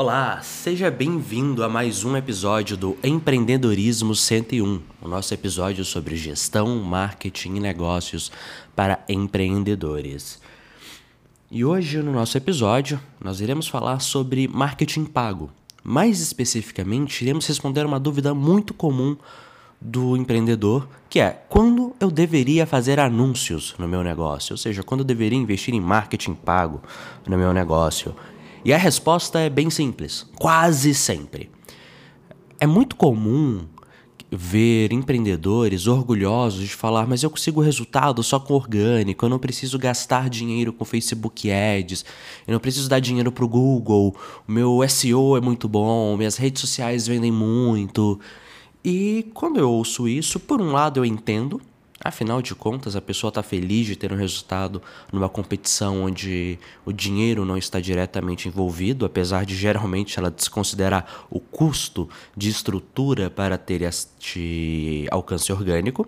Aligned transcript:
Olá, 0.00 0.40
seja 0.42 0.92
bem-vindo 0.92 1.64
a 1.64 1.68
mais 1.68 2.04
um 2.04 2.16
episódio 2.16 2.76
do 2.76 2.96
Empreendedorismo 3.02 4.14
101, 4.14 4.80
o 5.02 5.08
nosso 5.08 5.34
episódio 5.34 5.84
sobre 5.84 6.14
gestão, 6.14 6.76
marketing 6.76 7.56
e 7.56 7.60
negócios 7.60 8.30
para 8.76 9.00
empreendedores. 9.08 10.40
E 11.50 11.64
hoje, 11.64 11.98
no 11.98 12.12
nosso 12.12 12.38
episódio, 12.38 13.00
nós 13.20 13.40
iremos 13.40 13.66
falar 13.66 13.98
sobre 13.98 14.46
marketing 14.46 15.04
pago. 15.04 15.50
Mais 15.82 16.20
especificamente, 16.20 17.22
iremos 17.22 17.44
responder 17.48 17.84
uma 17.84 17.98
dúvida 17.98 18.32
muito 18.32 18.72
comum 18.72 19.16
do 19.80 20.16
empreendedor, 20.16 20.86
que 21.10 21.18
é 21.18 21.42
quando 21.48 21.92
eu 21.98 22.08
deveria 22.08 22.66
fazer 22.66 23.00
anúncios 23.00 23.74
no 23.76 23.88
meu 23.88 24.04
negócio, 24.04 24.52
ou 24.52 24.58
seja, 24.58 24.84
quando 24.84 25.00
eu 25.00 25.04
deveria 25.04 25.38
investir 25.38 25.74
em 25.74 25.80
marketing 25.80 26.34
pago 26.34 26.80
no 27.26 27.36
meu 27.36 27.52
negócio. 27.52 28.14
E 28.64 28.72
a 28.72 28.76
resposta 28.76 29.38
é 29.38 29.48
bem 29.48 29.70
simples, 29.70 30.26
quase 30.36 30.94
sempre. 30.94 31.50
É 32.60 32.66
muito 32.66 32.96
comum 32.96 33.66
ver 34.30 34.92
empreendedores 34.92 35.86
orgulhosos 35.86 36.68
de 36.68 36.74
falar, 36.74 37.06
mas 37.06 37.22
eu 37.22 37.30
consigo 37.30 37.62
resultado 37.62 38.22
só 38.22 38.38
com 38.38 38.54
orgânico, 38.54 39.24
eu 39.24 39.28
não 39.28 39.38
preciso 39.38 39.78
gastar 39.78 40.28
dinheiro 40.28 40.72
com 40.72 40.84
Facebook 40.84 41.50
Ads, 41.50 42.04
eu 42.46 42.52
não 42.52 42.60
preciso 42.60 42.88
dar 42.88 43.00
dinheiro 43.00 43.32
para 43.32 43.44
o 43.44 43.48
Google, 43.48 44.14
o 44.46 44.52
meu 44.52 44.86
SEO 44.88 45.36
é 45.36 45.40
muito 45.40 45.68
bom, 45.68 46.16
minhas 46.16 46.36
redes 46.36 46.60
sociais 46.60 47.06
vendem 47.06 47.32
muito. 47.32 48.20
E 48.84 49.30
quando 49.34 49.58
eu 49.58 49.70
ouço 49.70 50.06
isso, 50.06 50.38
por 50.38 50.60
um 50.60 50.72
lado 50.72 51.00
eu 51.00 51.04
entendo, 51.04 51.60
Afinal 52.02 52.40
de 52.40 52.54
contas, 52.54 52.94
a 52.94 53.00
pessoa 53.00 53.28
está 53.28 53.42
feliz 53.42 53.86
de 53.86 53.96
ter 53.96 54.12
um 54.12 54.16
resultado 54.16 54.80
numa 55.12 55.28
competição 55.28 56.04
onde 56.04 56.56
o 56.84 56.92
dinheiro 56.92 57.44
não 57.44 57.56
está 57.56 57.80
diretamente 57.80 58.46
envolvido, 58.46 59.04
apesar 59.04 59.44
de 59.44 59.56
geralmente 59.56 60.16
ela 60.16 60.30
desconsiderar 60.30 61.26
o 61.28 61.40
custo 61.40 62.08
de 62.36 62.48
estrutura 62.48 63.28
para 63.28 63.58
ter 63.58 63.82
este 63.82 65.08
alcance 65.10 65.52
orgânico. 65.52 66.06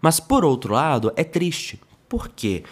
Mas 0.00 0.20
por 0.20 0.44
outro 0.44 0.74
lado, 0.74 1.12
é 1.16 1.24
triste. 1.24 1.80
Por 2.08 2.28
quê? 2.28 2.62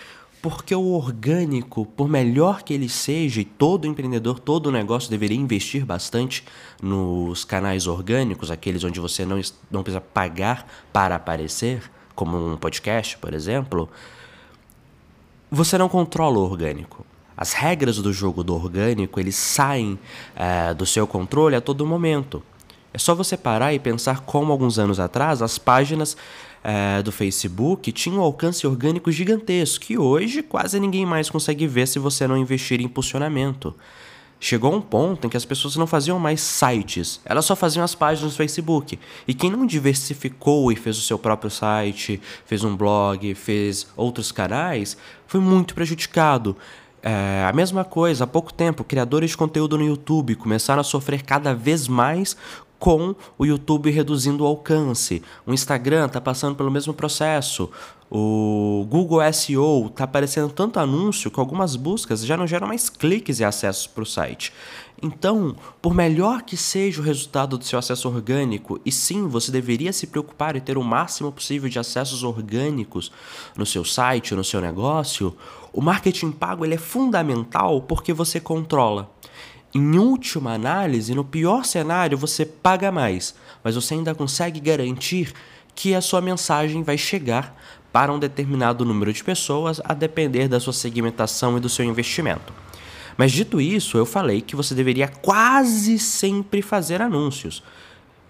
Porque 0.41 0.77
o 0.77 0.93
orgânico, 0.93 1.85
por 1.85 2.09
melhor 2.09 2.63
que 2.63 2.73
ele 2.73 2.89
seja, 2.89 3.41
e 3.41 3.45
todo 3.45 3.87
empreendedor, 3.87 4.39
todo 4.39 4.71
negócio 4.71 5.11
deveria 5.11 5.39
investir 5.39 5.85
bastante 5.85 6.45
nos 6.81 7.45
canais 7.45 7.89
orgânicos, 7.89 8.49
aqueles 8.49 8.85
onde 8.85 9.01
você 9.01 9.25
não, 9.25 9.41
não 9.71 9.83
precisa 9.83 10.01
pagar 10.01 10.69
para 10.93 11.17
aparecer 11.17 11.91
como 12.15 12.53
um 12.53 12.57
podcast, 12.57 13.19
por 13.19 13.35
exemplo, 13.35 13.89
você 15.51 15.79
não 15.79 15.89
controla 15.89 16.39
o 16.39 16.43
orgânico. 16.43 17.05
As 17.37 17.53
regras 17.53 17.99
do 17.99 18.13
jogo 18.13 18.45
do 18.45 18.55
orgânico, 18.55 19.19
eles 19.19 19.35
saem 19.35 19.99
é, 20.37 20.73
do 20.73 20.87
seu 20.87 21.07
controle 21.07 21.57
a 21.57 21.61
todo 21.61 21.85
momento. 21.85 22.43
É 22.93 22.99
só 22.99 23.15
você 23.15 23.37
parar 23.37 23.75
e 23.75 23.79
pensar 23.79 24.21
como 24.21 24.53
alguns 24.53 24.79
anos 24.79 25.01
atrás 25.01 25.43
as 25.43 25.59
páginas 25.59 26.17
é, 26.63 27.03
do 27.03 27.11
Facebook 27.11 27.91
tinham 27.91 28.19
um 28.19 28.23
alcance 28.23 28.65
orgânico 28.67 29.11
gigantesco, 29.11 29.85
que 29.85 29.99
hoje 29.99 30.43
quase 30.43 30.79
ninguém 30.79 31.05
mais 31.05 31.29
consegue 31.29 31.67
ver 31.67 31.89
se 31.89 31.99
você 31.99 32.27
não 32.27 32.37
investir 32.37 32.81
em 32.81 32.85
impulsionamento. 32.85 33.75
Chegou 34.41 34.75
um 34.75 34.81
ponto 34.81 35.27
em 35.27 35.31
que 35.31 35.37
as 35.37 35.45
pessoas 35.45 35.77
não 35.77 35.87
faziam 35.87 36.19
mais 36.19 36.41
sites, 36.41 37.21
elas 37.25 37.45
só 37.45 37.57
faziam 37.57 37.85
as 37.85 37.95
páginas 37.95 38.33
do 38.33 38.37
Facebook. 38.37 38.99
E 39.27 39.33
quem 39.33 39.51
não 39.51 39.65
diversificou 39.67 40.71
e 40.71 40.77
fez 40.77 40.99
o 40.99 41.03
seu 41.03 41.19
próprio 41.19 41.51
site, 41.51 42.21
fez 42.45 42.63
um 42.63 42.77
blog, 42.77 43.35
fez 43.35 43.87
outros 43.97 44.31
canais, 44.31 44.97
foi 45.27 45.41
muito 45.41 45.75
prejudicado. 45.75 46.57
É, 47.07 47.45
a 47.47 47.53
mesma 47.53 47.85
coisa, 47.85 48.25
há 48.25 48.27
pouco 48.27 48.51
tempo, 48.51 48.83
criadores 48.83 49.33
de 49.33 49.37
conteúdo 49.37 49.77
no 49.77 49.85
YouTube 49.85 50.35
começaram 50.37 50.81
a 50.81 50.85
sofrer 50.85 51.23
cada 51.23 51.55
vez 51.55 51.87
mais 51.87 52.35
com 52.79 53.15
o 53.39 53.47
YouTube 53.47 53.91
reduzindo 53.91 54.45
o 54.45 54.47
alcance. 54.47 55.23
O 55.47 55.53
Instagram 55.53 56.07
está 56.07 56.21
passando 56.21 56.57
pelo 56.57 56.71
mesmo 56.71 56.93
processo. 56.93 57.71
O 58.11 58.87
Google 58.89 59.21
SEO 59.33 59.87
está 59.87 60.05
aparecendo 60.05 60.53
tanto 60.53 60.79
anúncio 60.79 61.31
que 61.31 61.41
algumas 61.41 61.75
buscas 61.75 62.25
já 62.25 62.37
não 62.37 62.47
geram 62.47 62.69
mais 62.69 62.89
cliques 62.89 63.41
e 63.41 63.45
acessos 63.45 63.87
para 63.87 64.03
o 64.03 64.07
site. 64.07 64.53
Então, 65.03 65.57
por 65.83 65.95
melhor 65.95 66.43
que 66.43 66.57
seja 66.57 67.01
o 67.01 67.05
resultado 67.05 67.59
do 67.59 67.65
seu 67.65 67.79
acesso 67.79 68.09
orgânico, 68.09 68.81
e 68.85 68.93
sim, 68.93 69.27
você 69.27 69.51
deveria 69.51 69.93
se 69.93 70.07
preocupar 70.07 70.57
em 70.57 70.61
ter 70.61 70.79
o 70.79 70.85
máximo 70.85 71.33
possível 71.33 71.69
de 71.69 71.79
acessos 71.79 72.23
orgânicos 72.23 73.11
no 73.57 73.67
seu 73.67 73.85
site, 73.85 74.35
no 74.35 74.45
seu 74.45 74.61
negócio, 74.61 75.37
o 75.73 75.83
marketing 75.83 76.31
pago 76.31 76.65
ele 76.65 76.75
é 76.75 76.79
fundamental 76.79 77.83
porque 77.83 78.13
você 78.13 78.39
controla. 78.39 79.11
Em 79.77 79.99
última 79.99 80.53
análise, 80.53 81.17
no 81.17 81.25
pior 81.25 81.65
cenário, 81.65 82.17
você 82.17 82.47
paga 82.47 82.93
mais, 82.93 83.35
mas 83.65 83.75
você 83.75 83.95
ainda 83.95 84.15
consegue 84.15 84.61
garantir 84.61 85.33
que 85.75 85.97
a 85.97 86.01
sua 86.01 86.21
mensagem 86.21 86.85
vai 86.85 86.97
chegar 86.97 87.61
para 87.93 88.13
um 88.13 88.19
determinado 88.21 88.85
número 88.85 89.13
de 89.13 89.25
pessoas 89.25 89.81
a 89.85 89.93
depender 89.93 90.47
da 90.47 90.61
sua 90.61 90.73
segmentação 90.73 91.57
e 91.57 91.61
do 91.61 91.69
seu 91.69 91.85
investimento. 91.85 92.53
Mas 93.17 93.33
dito 93.33 93.61
isso, 93.61 93.99
eu 93.99 94.07
falei 94.07 94.41
que 94.41 94.55
você 94.55 94.77
deveria 94.77 95.09
quase 95.09 95.99
sempre 95.99 96.63
fazer 96.63 97.03
anúncios. 97.03 97.61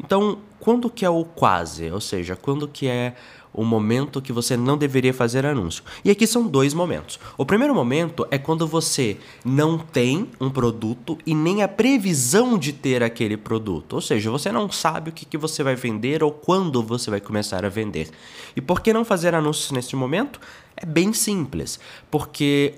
Então, 0.02 0.38
quando 0.58 0.88
que 0.88 1.04
é 1.04 1.10
o 1.10 1.26
quase? 1.26 1.90
Ou 1.90 2.00
seja, 2.00 2.34
quando 2.34 2.66
que 2.66 2.86
é 2.86 3.14
o 3.54 3.64
momento 3.64 4.20
que 4.20 4.32
você 4.32 4.56
não 4.56 4.76
deveria 4.76 5.14
fazer 5.14 5.46
anúncio. 5.46 5.84
E 6.04 6.10
aqui 6.10 6.26
são 6.26 6.46
dois 6.46 6.74
momentos. 6.74 7.20
O 7.38 7.46
primeiro 7.46 7.74
momento 7.74 8.26
é 8.30 8.36
quando 8.36 8.66
você 8.66 9.16
não 9.44 9.78
tem 9.78 10.28
um 10.40 10.50
produto 10.50 11.16
e 11.24 11.34
nem 11.34 11.62
a 11.62 11.68
previsão 11.68 12.58
de 12.58 12.72
ter 12.72 13.02
aquele 13.02 13.36
produto. 13.36 13.94
Ou 13.94 14.00
seja, 14.00 14.30
você 14.30 14.50
não 14.50 14.68
sabe 14.70 15.10
o 15.10 15.12
que, 15.12 15.24
que 15.24 15.38
você 15.38 15.62
vai 15.62 15.76
vender 15.76 16.22
ou 16.22 16.32
quando 16.32 16.82
você 16.82 17.10
vai 17.10 17.20
começar 17.20 17.64
a 17.64 17.68
vender. 17.68 18.10
E 18.56 18.60
por 18.60 18.80
que 18.80 18.92
não 18.92 19.04
fazer 19.04 19.34
anúncios 19.34 19.70
nesse 19.70 19.94
momento? 19.94 20.40
É 20.76 20.84
bem 20.84 21.12
simples. 21.12 21.78
Porque 22.10 22.74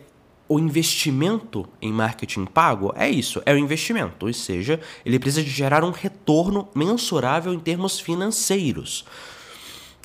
o 0.48 0.58
investimento 0.58 1.66
em 1.82 1.92
marketing 1.92 2.44
pago 2.44 2.92
é 2.96 3.08
isso, 3.08 3.42
é 3.44 3.52
o 3.52 3.58
investimento, 3.58 4.26
ou 4.26 4.32
seja, 4.32 4.80
ele 5.04 5.18
precisa 5.18 5.42
de 5.42 5.50
gerar 5.50 5.82
um 5.82 5.90
retorno 5.90 6.68
mensurável 6.74 7.52
em 7.52 7.58
termos 7.58 7.98
financeiros. 7.98 9.04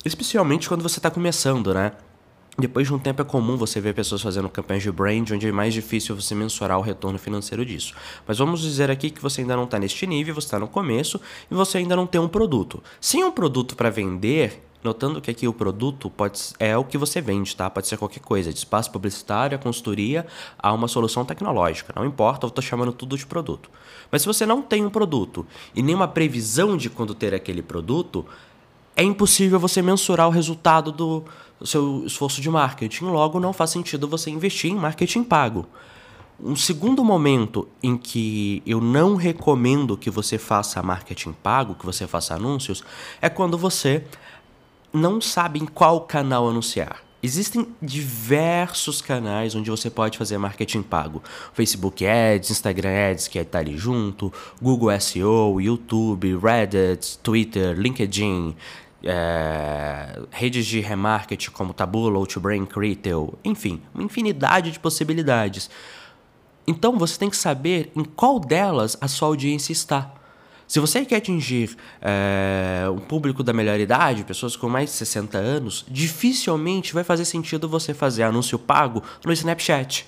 Especialmente 0.04 0.68
quando 0.68 0.82
você 0.82 0.98
está 0.98 1.10
começando, 1.10 1.72
né? 1.72 1.92
Depois 2.58 2.86
de 2.86 2.92
um 2.92 2.98
tempo 2.98 3.22
é 3.22 3.24
comum 3.24 3.56
você 3.56 3.80
ver 3.80 3.94
pessoas 3.94 4.20
fazendo 4.20 4.48
campanhas 4.48 4.82
de 4.82 4.92
brand, 4.92 5.30
onde 5.30 5.48
é 5.48 5.52
mais 5.52 5.72
difícil 5.72 6.14
você 6.14 6.34
mensurar 6.34 6.78
o 6.78 6.82
retorno 6.82 7.18
financeiro 7.18 7.64
disso. 7.64 7.94
Mas 8.26 8.38
vamos 8.38 8.60
dizer 8.60 8.90
aqui 8.90 9.10
que 9.10 9.22
você 9.22 9.40
ainda 9.40 9.56
não 9.56 9.64
está 9.64 9.78
neste 9.78 10.06
nível, 10.06 10.34
você 10.34 10.48
está 10.48 10.58
no 10.58 10.68
começo 10.68 11.20
e 11.50 11.54
você 11.54 11.78
ainda 11.78 11.96
não 11.96 12.06
tem 12.06 12.20
um 12.20 12.28
produto. 12.28 12.82
Sem 13.00 13.24
um 13.24 13.32
produto 13.32 13.74
para 13.74 13.88
vender, 13.88 14.62
notando 14.84 15.20
que 15.20 15.30
aqui 15.30 15.48
o 15.48 15.52
produto 15.52 16.10
pode, 16.10 16.38
é 16.58 16.76
o 16.76 16.84
que 16.84 16.98
você 16.98 17.22
vende, 17.22 17.56
tá? 17.56 17.70
Pode 17.70 17.86
ser 17.86 17.96
qualquer 17.96 18.20
coisa, 18.20 18.52
de 18.52 18.58
espaço 18.58 18.90
publicitário, 18.90 19.56
a 19.56 19.58
consultoria, 19.58 20.26
a 20.58 20.74
uma 20.74 20.88
solução 20.88 21.24
tecnológica. 21.24 21.92
Não 21.96 22.04
importa, 22.04 22.44
eu 22.44 22.48
estou 22.48 22.62
chamando 22.62 22.92
tudo 22.92 23.16
de 23.16 23.24
produto. 23.24 23.70
Mas 24.10 24.22
se 24.22 24.28
você 24.28 24.44
não 24.44 24.60
tem 24.60 24.84
um 24.84 24.90
produto 24.90 25.46
e 25.74 25.82
nenhuma 25.82 26.08
previsão 26.08 26.76
de 26.76 26.90
quando 26.90 27.14
ter 27.14 27.32
aquele 27.32 27.62
produto, 27.62 28.26
é 28.96 29.02
impossível 29.02 29.58
você 29.58 29.80
mensurar 29.80 30.28
o 30.28 30.30
resultado 30.30 30.92
do 30.92 31.24
seu 31.64 32.04
esforço 32.06 32.40
de 32.40 32.50
marketing. 32.50 33.06
Logo, 33.06 33.40
não 33.40 33.52
faz 33.52 33.70
sentido 33.70 34.08
você 34.08 34.30
investir 34.30 34.70
em 34.70 34.76
marketing 34.76 35.24
pago. 35.24 35.66
Um 36.40 36.56
segundo 36.56 37.04
momento 37.04 37.68
em 37.82 37.96
que 37.96 38.62
eu 38.66 38.80
não 38.80 39.14
recomendo 39.14 39.96
que 39.96 40.10
você 40.10 40.38
faça 40.38 40.82
marketing 40.82 41.32
pago, 41.32 41.74
que 41.74 41.86
você 41.86 42.06
faça 42.06 42.34
anúncios, 42.34 42.82
é 43.20 43.28
quando 43.28 43.56
você 43.56 44.04
não 44.92 45.20
sabe 45.20 45.60
em 45.60 45.66
qual 45.66 46.00
canal 46.00 46.48
anunciar. 46.48 47.00
Existem 47.22 47.68
diversos 47.80 49.00
canais 49.00 49.54
onde 49.54 49.70
você 49.70 49.88
pode 49.88 50.18
fazer 50.18 50.36
marketing 50.38 50.82
pago. 50.82 51.22
Facebook 51.54 52.04
Ads, 52.04 52.50
Instagram 52.50 53.12
Ads, 53.12 53.28
que 53.28 53.38
está 53.38 53.60
ali 53.60 53.78
junto, 53.78 54.32
Google 54.60 54.98
SEO, 55.00 55.60
YouTube, 55.60 56.36
Reddit, 56.36 57.18
Twitter, 57.18 57.78
LinkedIn, 57.78 58.56
é, 59.04 60.20
redes 60.30 60.66
de 60.66 60.80
remarketing 60.80 61.50
como 61.50 61.74
Taboola, 61.74 62.18
Outbrain, 62.18 62.66
Retail, 62.74 63.34
enfim, 63.44 63.82
uma 63.94 64.04
infinidade 64.04 64.70
de 64.70 64.78
possibilidades. 64.78 65.70
Então 66.66 66.98
você 66.98 67.18
tem 67.18 67.28
que 67.28 67.36
saber 67.36 67.90
em 67.96 68.04
qual 68.04 68.38
delas 68.38 68.96
a 69.00 69.08
sua 69.08 69.28
audiência 69.28 69.72
está. 69.72 70.12
Se 70.66 70.80
você 70.80 71.04
quer 71.04 71.16
atingir 71.16 71.76
é, 72.00 72.84
um 72.88 72.98
público 72.98 73.42
da 73.42 73.52
melhor 73.52 73.78
idade, 73.78 74.24
pessoas 74.24 74.56
com 74.56 74.68
mais 74.68 74.90
de 74.90 74.96
60 74.96 75.36
anos, 75.36 75.84
dificilmente 75.88 76.94
vai 76.94 77.04
fazer 77.04 77.24
sentido 77.24 77.68
você 77.68 77.92
fazer 77.92 78.22
anúncio 78.22 78.58
pago 78.58 79.02
no 79.24 79.32
Snapchat. 79.32 80.06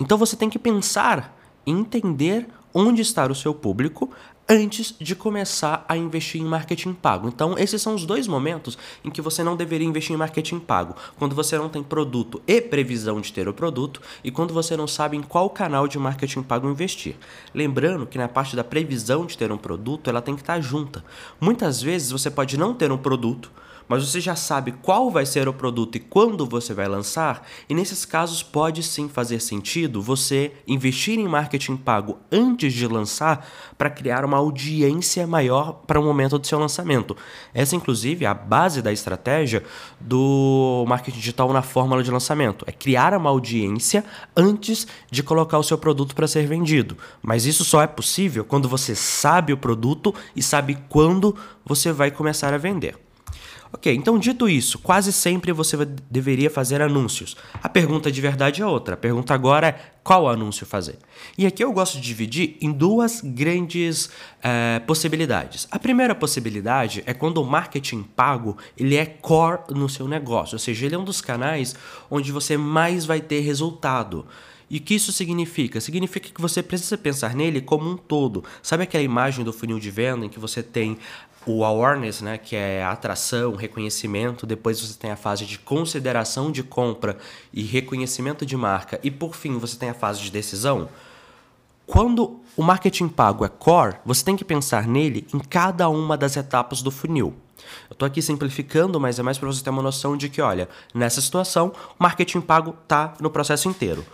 Então 0.00 0.18
você 0.18 0.34
tem 0.34 0.50
que 0.50 0.58
pensar 0.58 1.38
em 1.66 1.78
entender 1.78 2.48
onde 2.74 3.02
está 3.02 3.26
o 3.26 3.34
seu 3.34 3.54
público, 3.54 4.10
antes 4.48 4.94
de 4.98 5.14
começar 5.14 5.84
a 5.86 5.94
investir 5.94 6.40
em 6.40 6.44
marketing 6.44 6.94
pago. 6.94 7.28
Então, 7.28 7.58
esses 7.58 7.82
são 7.82 7.94
os 7.94 8.06
dois 8.06 8.26
momentos 8.26 8.78
em 9.04 9.10
que 9.10 9.20
você 9.20 9.44
não 9.44 9.54
deveria 9.54 9.86
investir 9.86 10.14
em 10.14 10.18
marketing 10.18 10.58
pago. 10.58 10.96
Quando 11.18 11.34
você 11.34 11.58
não 11.58 11.68
tem 11.68 11.82
produto 11.82 12.40
e 12.46 12.58
previsão 12.60 13.20
de 13.20 13.30
ter 13.30 13.46
o 13.46 13.52
produto, 13.52 14.00
e 14.24 14.30
quando 14.30 14.54
você 14.54 14.74
não 14.74 14.86
sabe 14.86 15.18
em 15.18 15.22
qual 15.22 15.50
canal 15.50 15.86
de 15.86 15.98
marketing 15.98 16.42
pago 16.42 16.70
investir. 16.70 17.16
Lembrando 17.54 18.06
que 18.06 18.16
na 18.16 18.26
parte 18.26 18.56
da 18.56 18.64
previsão 18.64 19.26
de 19.26 19.36
ter 19.36 19.52
um 19.52 19.58
produto, 19.58 20.08
ela 20.08 20.22
tem 20.22 20.34
que 20.34 20.40
estar 20.40 20.60
junta. 20.60 21.04
Muitas 21.38 21.82
vezes 21.82 22.10
você 22.10 22.30
pode 22.30 22.56
não 22.56 22.72
ter 22.72 22.90
um 22.90 22.96
produto, 22.96 23.50
mas 23.88 24.06
você 24.06 24.20
já 24.20 24.36
sabe 24.36 24.72
qual 24.82 25.10
vai 25.10 25.24
ser 25.24 25.48
o 25.48 25.52
produto 25.52 25.96
e 25.96 26.00
quando 26.00 26.46
você 26.46 26.74
vai 26.74 26.86
lançar, 26.86 27.46
e 27.68 27.74
nesses 27.74 28.04
casos 28.04 28.42
pode 28.42 28.82
sim 28.82 29.08
fazer 29.08 29.40
sentido 29.40 30.02
você 30.02 30.52
investir 30.66 31.18
em 31.18 31.26
marketing 31.26 31.76
pago 31.76 32.18
antes 32.30 32.72
de 32.72 32.86
lançar 32.86 33.48
para 33.76 33.90
criar 33.90 34.24
uma 34.24 34.36
audiência 34.36 35.26
maior 35.26 35.82
para 35.86 35.98
o 35.98 36.04
momento 36.04 36.38
do 36.38 36.46
seu 36.46 36.58
lançamento. 36.58 37.16
Essa, 37.54 37.76
inclusive, 37.76 38.24
é 38.24 38.28
a 38.28 38.34
base 38.34 38.82
da 38.82 38.92
estratégia 38.92 39.64
do 40.00 40.84
marketing 40.86 41.18
digital 41.18 41.52
na 41.52 41.62
fórmula 41.62 42.02
de 42.02 42.10
lançamento. 42.10 42.64
É 42.66 42.72
criar 42.72 43.14
uma 43.14 43.30
audiência 43.30 44.04
antes 44.36 44.86
de 45.10 45.22
colocar 45.22 45.58
o 45.58 45.62
seu 45.62 45.78
produto 45.78 46.14
para 46.14 46.28
ser 46.28 46.46
vendido. 46.46 46.96
Mas 47.22 47.46
isso 47.46 47.64
só 47.64 47.82
é 47.82 47.86
possível 47.86 48.44
quando 48.44 48.68
você 48.68 48.94
sabe 48.94 49.52
o 49.52 49.56
produto 49.56 50.14
e 50.34 50.42
sabe 50.42 50.78
quando 50.88 51.34
você 51.64 51.92
vai 51.92 52.10
começar 52.10 52.52
a 52.52 52.58
vender. 52.58 53.07
Ok, 53.70 53.94
então 53.94 54.18
dito 54.18 54.48
isso, 54.48 54.78
quase 54.78 55.12
sempre 55.12 55.52
você 55.52 55.76
deveria 56.10 56.48
fazer 56.48 56.80
anúncios. 56.80 57.36
A 57.62 57.68
pergunta 57.68 58.10
de 58.10 58.18
verdade 58.18 58.62
é 58.62 58.66
outra. 58.66 58.94
A 58.94 58.96
pergunta 58.96 59.34
agora 59.34 59.68
é 59.68 59.72
qual 60.02 60.26
anúncio 60.26 60.64
fazer. 60.64 60.98
E 61.36 61.46
aqui 61.46 61.62
eu 61.62 61.70
gosto 61.70 61.96
de 61.96 62.00
dividir 62.00 62.56
em 62.62 62.72
duas 62.72 63.20
grandes 63.20 64.10
é, 64.42 64.78
possibilidades. 64.86 65.68
A 65.70 65.78
primeira 65.78 66.14
possibilidade 66.14 67.02
é 67.04 67.12
quando 67.12 67.42
o 67.42 67.44
marketing 67.44 68.02
pago 68.02 68.56
ele 68.74 68.96
é 68.96 69.04
core 69.04 69.60
no 69.70 69.88
seu 69.88 70.08
negócio, 70.08 70.54
ou 70.54 70.58
seja, 70.58 70.86
ele 70.86 70.94
é 70.94 70.98
um 70.98 71.04
dos 71.04 71.20
canais 71.20 71.76
onde 72.10 72.32
você 72.32 72.56
mais 72.56 73.04
vai 73.04 73.20
ter 73.20 73.40
resultado. 73.40 74.24
E 74.70 74.76
o 74.76 74.80
que 74.80 74.94
isso 74.94 75.12
significa? 75.12 75.80
Significa 75.80 76.28
que 76.28 76.40
você 76.40 76.62
precisa 76.62 76.98
pensar 76.98 77.34
nele 77.34 77.60
como 77.60 77.90
um 77.90 77.96
todo. 77.96 78.44
Sabe 78.62 78.82
aquela 78.82 79.02
imagem 79.02 79.44
do 79.44 79.52
funil 79.52 79.78
de 79.78 79.90
venda 79.90 80.26
em 80.26 80.28
que 80.28 80.38
você 80.38 80.62
tem 80.62 80.98
o 81.52 81.64
awareness, 81.64 82.20
né, 82.20 82.38
que 82.38 82.54
é 82.54 82.84
atração, 82.84 83.54
reconhecimento, 83.54 84.46
depois 84.46 84.80
você 84.80 84.98
tem 84.98 85.10
a 85.10 85.16
fase 85.16 85.46
de 85.46 85.58
consideração 85.58 86.52
de 86.52 86.62
compra 86.62 87.16
e 87.52 87.62
reconhecimento 87.62 88.44
de 88.44 88.56
marca, 88.56 89.00
e 89.02 89.10
por 89.10 89.34
fim 89.34 89.58
você 89.58 89.76
tem 89.76 89.90
a 89.90 89.94
fase 89.94 90.20
de 90.20 90.30
decisão. 90.30 90.88
Quando 91.86 92.40
o 92.56 92.62
marketing 92.62 93.08
pago 93.08 93.44
é 93.44 93.48
core, 93.48 93.96
você 94.04 94.22
tem 94.22 94.36
que 94.36 94.44
pensar 94.44 94.86
nele 94.86 95.26
em 95.32 95.38
cada 95.38 95.88
uma 95.88 96.16
das 96.18 96.36
etapas 96.36 96.82
do 96.82 96.90
funil. 96.90 97.34
Eu 97.88 97.94
estou 97.94 98.06
aqui 98.06 98.20
simplificando, 98.20 99.00
mas 99.00 99.18
é 99.18 99.22
mais 99.22 99.38
para 99.38 99.48
você 99.48 99.62
ter 99.62 99.70
uma 99.70 99.82
noção 99.82 100.16
de 100.16 100.28
que, 100.28 100.40
olha, 100.42 100.68
nessa 100.94 101.20
situação, 101.20 101.72
o 101.98 102.02
marketing 102.02 102.40
pago 102.40 102.74
está 102.82 103.14
no 103.20 103.30
processo 103.30 103.68
inteiro. 103.68 104.04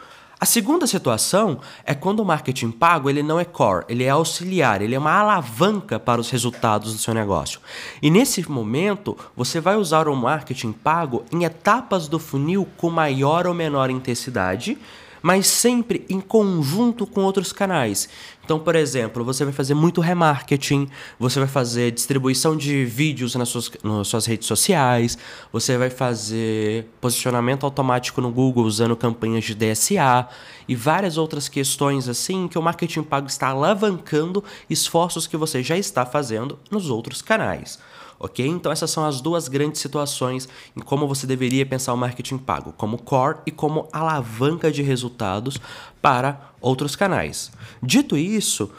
A 0.44 0.46
segunda 0.46 0.86
situação 0.86 1.58
é 1.86 1.94
quando 1.94 2.20
o 2.20 2.24
marketing 2.24 2.70
pago 2.70 3.08
ele 3.08 3.22
não 3.22 3.40
é 3.40 3.46
core, 3.46 3.86
ele 3.88 4.04
é 4.04 4.10
auxiliar, 4.10 4.82
ele 4.82 4.94
é 4.94 4.98
uma 4.98 5.10
alavanca 5.10 5.98
para 5.98 6.20
os 6.20 6.28
resultados 6.28 6.92
do 6.92 6.98
seu 6.98 7.14
negócio. 7.14 7.60
E 8.02 8.10
nesse 8.10 8.46
momento, 8.50 9.16
você 9.34 9.58
vai 9.58 9.74
usar 9.74 10.06
o 10.06 10.14
marketing 10.14 10.72
pago 10.72 11.24
em 11.32 11.44
etapas 11.44 12.08
do 12.08 12.18
funil 12.18 12.68
com 12.76 12.90
maior 12.90 13.46
ou 13.46 13.54
menor 13.54 13.88
intensidade, 13.88 14.76
mas 15.24 15.46
sempre 15.46 16.04
em 16.10 16.20
conjunto 16.20 17.06
com 17.06 17.22
outros 17.22 17.50
canais. 17.50 18.10
Então, 18.44 18.58
por 18.58 18.76
exemplo, 18.76 19.24
você 19.24 19.42
vai 19.42 19.54
fazer 19.54 19.72
muito 19.72 20.02
remarketing, 20.02 20.86
você 21.18 21.38
vai 21.38 21.48
fazer 21.48 21.92
distribuição 21.92 22.54
de 22.54 22.84
vídeos 22.84 23.34
nas 23.34 23.48
suas, 23.48 23.70
nas 23.82 24.06
suas 24.06 24.26
redes 24.26 24.46
sociais, 24.46 25.16
você 25.50 25.78
vai 25.78 25.88
fazer 25.88 26.86
posicionamento 27.00 27.64
automático 27.64 28.20
no 28.20 28.30
Google 28.30 28.64
usando 28.64 28.94
campanhas 28.94 29.44
de 29.44 29.54
DSA 29.54 30.28
e 30.68 30.76
várias 30.76 31.16
outras 31.16 31.48
questões 31.48 32.06
assim 32.06 32.46
que 32.46 32.58
o 32.58 32.62
marketing 32.62 33.02
pago 33.02 33.26
está 33.26 33.48
alavancando 33.48 34.44
esforços 34.68 35.26
que 35.26 35.38
você 35.38 35.62
já 35.62 35.78
está 35.78 36.04
fazendo 36.04 36.58
nos 36.70 36.90
outros 36.90 37.22
canais 37.22 37.78
ok? 38.24 38.46
Então 38.46 38.72
essas 38.72 38.90
são 38.90 39.04
as 39.04 39.20
duas 39.20 39.48
grandes 39.48 39.82
situações 39.82 40.48
em 40.74 40.80
como 40.80 41.06
você 41.06 41.26
deveria 41.26 41.66
pensar 41.66 41.92
o 41.92 41.96
marketing 41.96 42.38
pago, 42.38 42.72
como 42.72 42.96
core 42.96 43.38
e 43.44 43.50
como 43.50 43.86
alavanca 43.92 44.72
de 44.72 44.82
resultados 44.82 45.58
para 46.00 46.52
outros 46.58 46.96
canais. 46.96 47.52
Dito 47.82 48.16
isso, 48.16 48.70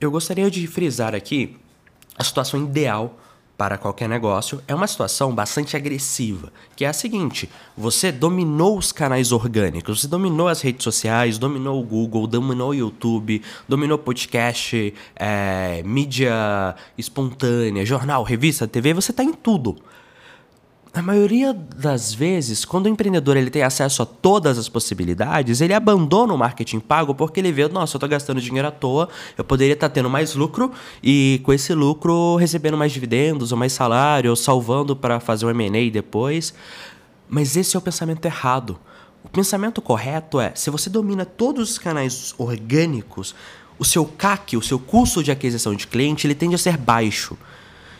eu 0.00 0.10
gostaria 0.10 0.50
de 0.50 0.66
frisar 0.66 1.14
aqui 1.14 1.56
a 2.18 2.24
situação 2.24 2.64
ideal 2.64 3.18
para 3.56 3.78
qualquer 3.78 4.08
negócio 4.08 4.60
é 4.66 4.74
uma 4.74 4.86
situação 4.86 5.34
bastante 5.34 5.76
agressiva, 5.76 6.52
que 6.74 6.84
é 6.84 6.88
a 6.88 6.92
seguinte: 6.92 7.48
você 7.76 8.10
dominou 8.10 8.76
os 8.76 8.92
canais 8.92 9.32
orgânicos, 9.32 10.00
você 10.00 10.08
dominou 10.08 10.48
as 10.48 10.60
redes 10.60 10.82
sociais, 10.84 11.38
dominou 11.38 11.80
o 11.80 11.84
Google, 11.84 12.26
dominou 12.26 12.70
o 12.70 12.74
YouTube, 12.74 13.42
dominou 13.68 13.98
podcast, 13.98 14.92
é, 15.16 15.82
mídia 15.84 16.74
espontânea, 16.98 17.84
jornal, 17.84 18.22
revista, 18.24 18.66
TV, 18.66 18.92
você 18.92 19.10
está 19.10 19.22
em 19.22 19.32
tudo. 19.32 19.76
Na 20.94 21.02
maioria 21.02 21.52
das 21.52 22.14
vezes, 22.14 22.64
quando 22.64 22.86
o 22.86 22.88
empreendedor 22.88 23.36
ele 23.36 23.50
tem 23.50 23.64
acesso 23.64 24.00
a 24.00 24.06
todas 24.06 24.56
as 24.56 24.68
possibilidades, 24.68 25.60
ele 25.60 25.74
abandona 25.74 26.32
o 26.32 26.38
marketing 26.38 26.78
pago 26.78 27.12
porque 27.12 27.40
ele 27.40 27.50
vê, 27.50 27.66
nossa, 27.66 27.96
eu 27.96 27.98
estou 27.98 28.08
gastando 28.08 28.40
dinheiro 28.40 28.68
à 28.68 28.70
toa, 28.70 29.08
eu 29.36 29.42
poderia 29.42 29.72
estar 29.74 29.88
tá 29.88 29.92
tendo 29.92 30.08
mais 30.08 30.36
lucro 30.36 30.70
e 31.02 31.40
com 31.42 31.52
esse 31.52 31.74
lucro 31.74 32.36
recebendo 32.36 32.76
mais 32.76 32.92
dividendos 32.92 33.50
ou 33.50 33.58
mais 33.58 33.72
salário, 33.72 34.30
ou 34.30 34.36
salvando 34.36 34.94
para 34.94 35.18
fazer 35.18 35.46
um 35.46 35.50
M&A 35.50 35.90
depois. 35.90 36.54
Mas 37.28 37.56
esse 37.56 37.74
é 37.74 37.78
o 37.78 37.82
pensamento 37.82 38.24
errado. 38.24 38.78
O 39.24 39.28
pensamento 39.28 39.82
correto 39.82 40.38
é, 40.38 40.52
se 40.54 40.70
você 40.70 40.88
domina 40.88 41.24
todos 41.24 41.72
os 41.72 41.78
canais 41.78 42.32
orgânicos, 42.38 43.34
o 43.76 43.84
seu 43.84 44.04
CAC, 44.04 44.56
o 44.56 44.62
seu 44.62 44.78
custo 44.78 45.24
de 45.24 45.32
aquisição 45.32 45.74
de 45.74 45.88
cliente, 45.88 46.24
ele 46.24 46.36
tende 46.36 46.54
a 46.54 46.58
ser 46.58 46.76
baixo. 46.76 47.36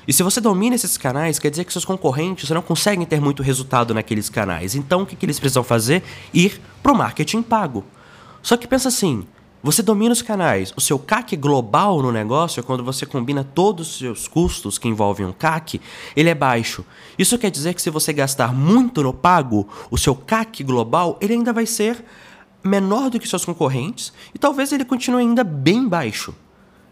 E 0.07 0.13
se 0.13 0.23
você 0.23 0.41
domina 0.41 0.75
esses 0.75 0.97
canais, 0.97 1.39
quer 1.39 1.51
dizer 1.51 1.65
que 1.65 1.73
seus 1.73 1.85
concorrentes 1.85 2.49
não 2.51 2.63
conseguem 2.63 3.07
ter 3.07 3.21
muito 3.21 3.43
resultado 3.43 3.95
naqueles 3.95 4.29
canais. 4.29 4.75
Então, 4.75 5.03
o 5.03 5.07
que, 5.07 5.17
que 5.17 5.25
eles 5.25 5.39
precisam 5.39 5.65
fazer? 5.65 6.03
Ir 6.33 6.61
para 6.83 6.93
o 6.93 6.97
marketing 6.97 7.43
pago. 7.43 7.85
Só 8.43 8.57
que 8.57 8.67
pensa 8.67 8.89
assim: 8.89 9.27
você 9.65 9.83
domina 9.83 10.13
os 10.13 10.21
canais. 10.21 10.75
O 10.77 10.81
seu 10.83 10.99
CAC 10.99 11.37
global 11.37 12.03
no 12.03 12.13
negócio, 12.13 12.63
quando 12.63 12.85
você 12.85 13.07
combina 13.07 13.43
todos 13.43 13.89
os 13.89 13.99
seus 13.99 14.29
custos 14.29 14.77
que 14.77 14.87
envolvem 14.87 15.25
um 15.25 15.33
CAC, 15.33 15.81
ele 16.15 16.29
é 16.29 16.35
baixo. 16.35 16.85
Isso 17.19 17.39
quer 17.39 17.51
dizer 17.51 17.73
que 17.73 17.81
se 17.81 17.89
você 17.89 18.13
gastar 18.13 18.53
muito 18.53 19.03
no 19.03 19.15
pago, 19.15 19.67
o 19.91 19.97
seu 19.97 20.15
CAC 20.15 20.63
global 20.63 21.19
ele 21.19 21.33
ainda 21.33 21.51
vai 21.51 21.65
ser 21.65 22.05
menor 22.63 23.09
do 23.09 23.19
que 23.19 23.27
seus 23.27 23.47
concorrentes 23.47 24.13
e 24.35 24.39
talvez 24.39 24.71
ele 24.71 24.85
continue 24.85 25.23
ainda 25.23 25.43
bem 25.43 25.89
baixo. 25.89 26.35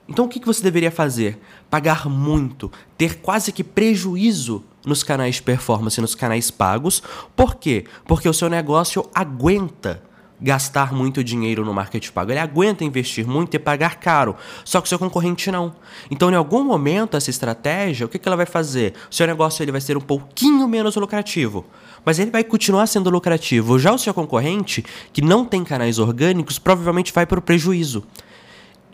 Então 0.08 0.24
o 0.24 0.28
que 0.28 0.44
você 0.44 0.62
deveria 0.62 0.90
fazer? 0.90 1.38
Pagar 1.70 2.08
muito, 2.08 2.70
ter 2.98 3.20
quase 3.20 3.52
que 3.52 3.62
prejuízo 3.62 4.64
nos 4.84 5.02
canais 5.02 5.36
de 5.36 5.42
performance, 5.42 6.00
nos 6.00 6.14
canais 6.14 6.50
pagos. 6.50 7.02
Por 7.36 7.54
quê? 7.54 7.84
Porque 8.04 8.28
o 8.28 8.34
seu 8.34 8.48
negócio 8.48 9.08
aguenta 9.14 10.02
gastar 10.42 10.92
muito 10.92 11.22
dinheiro 11.22 11.64
no 11.64 11.72
marketing 11.72 12.10
pago. 12.10 12.32
Ele 12.32 12.40
aguenta 12.40 12.84
investir 12.84 13.26
muito 13.26 13.54
e 13.54 13.58
pagar 13.58 14.00
caro. 14.00 14.34
Só 14.64 14.80
que 14.80 14.86
o 14.86 14.88
seu 14.88 14.98
concorrente 14.98 15.50
não. 15.52 15.72
Então, 16.10 16.30
em 16.30 16.34
algum 16.34 16.64
momento, 16.64 17.16
essa 17.16 17.30
estratégia, 17.30 18.04
o 18.04 18.08
que, 18.08 18.20
ela 18.26 18.36
vai 18.36 18.46
fazer? 18.46 18.94
O 19.08 19.14
seu 19.14 19.26
negócio 19.26 19.62
ele 19.62 19.70
vai 19.70 19.80
ser 19.80 19.96
um 19.96 20.00
pouquinho 20.00 20.66
menos 20.66 20.96
lucrativo. 20.96 21.64
Mas 22.04 22.18
ele 22.18 22.32
vai 22.32 22.42
continuar 22.42 22.88
sendo 22.88 23.08
lucrativo. 23.08 23.78
Já 23.78 23.92
o 23.92 23.98
seu 23.98 24.12
concorrente, 24.12 24.84
que 25.12 25.22
não 25.22 25.44
tem 25.44 25.62
canais 25.62 26.00
orgânicos, 26.00 26.58
provavelmente 26.58 27.12
vai 27.12 27.24
para 27.24 27.38
o 27.38 27.42
prejuízo. 27.42 28.04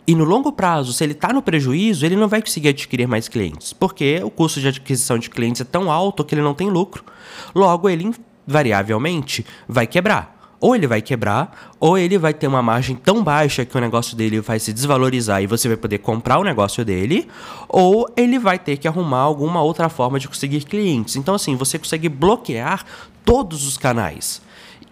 E 0.09 0.15
no 0.15 0.23
longo 0.23 0.51
prazo, 0.51 0.91
se 0.91 1.03
ele 1.03 1.11
está 1.11 1.31
no 1.31 1.39
prejuízo, 1.39 2.03
ele 2.03 2.15
não 2.15 2.27
vai 2.27 2.41
conseguir 2.41 2.69
adquirir 2.69 3.07
mais 3.07 3.27
clientes, 3.27 3.73
porque 3.73 4.19
o 4.23 4.31
custo 4.31 4.59
de 4.59 4.67
aquisição 4.67 5.19
de 5.19 5.29
clientes 5.29 5.61
é 5.61 5.63
tão 5.63 5.91
alto 5.91 6.25
que 6.25 6.33
ele 6.33 6.41
não 6.41 6.55
tem 6.55 6.67
lucro. 6.67 7.03
Logo, 7.53 7.87
ele 7.87 8.11
invariavelmente 8.47 9.45
vai 9.67 9.85
quebrar. 9.85 10.55
Ou 10.59 10.75
ele 10.75 10.87
vai 10.87 10.99
quebrar, 10.99 11.75
ou 11.79 11.95
ele 11.95 12.17
vai 12.17 12.33
ter 12.33 12.47
uma 12.47 12.63
margem 12.63 12.95
tão 12.95 13.23
baixa 13.23 13.63
que 13.63 13.77
o 13.77 13.79
negócio 13.79 14.17
dele 14.17 14.41
vai 14.41 14.59
se 14.59 14.73
desvalorizar 14.73 15.43
e 15.43 15.47
você 15.47 15.67
vai 15.67 15.77
poder 15.77 15.99
comprar 15.99 16.39
o 16.39 16.43
negócio 16.43 16.83
dele, 16.83 17.27
ou 17.67 18.11
ele 18.17 18.39
vai 18.39 18.57
ter 18.57 18.77
que 18.77 18.87
arrumar 18.87 19.19
alguma 19.19 19.61
outra 19.61 19.89
forma 19.89 20.19
de 20.19 20.27
conseguir 20.27 20.63
clientes. 20.63 21.17
Então, 21.17 21.35
assim, 21.35 21.55
você 21.55 21.77
consegue 21.77 22.09
bloquear 22.09 22.83
todos 23.23 23.63
os 23.67 23.77
canais 23.77 24.41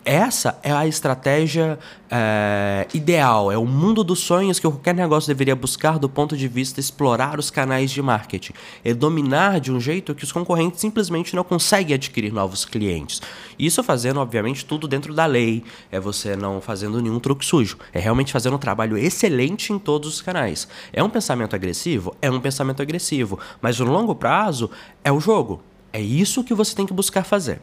essa 0.07 0.57
é 0.63 0.71
a 0.71 0.87
estratégia 0.87 1.77
é, 2.09 2.87
ideal, 2.93 3.51
é 3.51 3.57
o 3.57 3.65
mundo 3.65 4.05
dos 4.05 4.19
sonhos 4.19 4.57
que 4.57 4.65
qualquer 4.65 4.95
negócio 4.95 5.27
deveria 5.27 5.53
buscar 5.53 5.99
do 5.99 6.07
ponto 6.07 6.37
de 6.37 6.47
vista 6.47 6.79
explorar 6.79 7.37
os 7.37 7.51
canais 7.51 7.91
de 7.91 8.01
marketing. 8.01 8.53
É 8.85 8.93
dominar 8.93 9.59
de 9.59 9.69
um 9.69 9.81
jeito 9.81 10.15
que 10.15 10.23
os 10.23 10.31
concorrentes 10.31 10.79
simplesmente 10.79 11.35
não 11.35 11.43
conseguem 11.43 11.93
adquirir 11.93 12.31
novos 12.31 12.63
clientes. 12.63 13.21
Isso 13.59 13.83
fazendo, 13.83 14.21
obviamente, 14.21 14.63
tudo 14.63 14.87
dentro 14.87 15.13
da 15.13 15.25
lei. 15.25 15.61
É 15.91 15.99
você 15.99 16.37
não 16.37 16.61
fazendo 16.61 17.01
nenhum 17.01 17.19
truque 17.19 17.45
sujo. 17.45 17.77
É 17.91 17.99
realmente 17.99 18.31
fazendo 18.31 18.55
um 18.55 18.59
trabalho 18.59 18.97
excelente 18.97 19.73
em 19.73 19.77
todos 19.77 20.07
os 20.07 20.21
canais. 20.21 20.69
É 20.93 21.03
um 21.03 21.09
pensamento 21.09 21.53
agressivo? 21.53 22.15
É 22.21 22.31
um 22.31 22.39
pensamento 22.39 22.81
agressivo. 22.81 23.37
Mas 23.61 23.77
no 23.77 23.91
longo 23.91 24.15
prazo, 24.15 24.71
é 25.03 25.11
o 25.11 25.19
jogo. 25.19 25.61
É 25.91 25.99
isso 25.99 26.45
que 26.45 26.53
você 26.53 26.73
tem 26.73 26.85
que 26.85 26.93
buscar 26.93 27.25
fazer. 27.25 27.59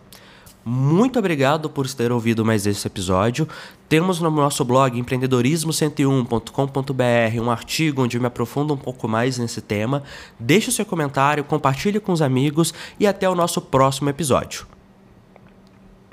Muito 0.65 1.19
obrigado 1.19 1.69
por 1.69 1.87
ter 1.93 2.11
ouvido 2.11 2.43
mais 2.45 2.67
esse 2.67 2.87
episódio. 2.87 3.47
Temos 3.87 4.19
no 4.21 4.31
nosso 4.31 4.65
blog 4.65 4.99
empreendedorismo101.com.br 4.99 7.43
um 7.43 7.51
artigo 7.51 8.03
onde 8.03 8.17
eu 8.17 8.21
me 8.21 8.27
aprofundo 8.27 8.73
um 8.73 8.79
pouco 8.79 9.07
mais 9.07 9.37
nesse 9.37 9.61
tema. 9.61 10.03
Deixe 10.41 10.71
o 10.71 10.73
seu 10.73 10.87
comentário, 10.87 11.45
compartilhe 11.45 12.01
com 12.01 12.13
os 12.13 12.23
amigos 12.23 12.73
e 12.99 13.07
até 13.07 13.29
o 13.29 13.35
nosso 13.35 13.61
próximo 13.61 14.09
episódio. 14.09 14.67